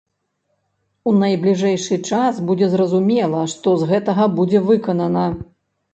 У 1.09 1.13
найбліжэйшы 1.23 1.99
час 2.09 2.33
будзе 2.49 2.71
зразумела, 2.73 3.45
што 3.53 3.77
з 3.83 3.93
гэтага 3.93 4.23
будзе 4.41 4.59
выканана. 4.71 5.27